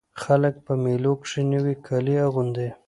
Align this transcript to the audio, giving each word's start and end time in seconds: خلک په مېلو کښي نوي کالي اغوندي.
خلک 0.23 0.55
په 0.65 0.73
مېلو 0.83 1.13
کښي 1.21 1.43
نوي 1.53 1.75
کالي 1.85 2.15
اغوندي. 2.27 2.69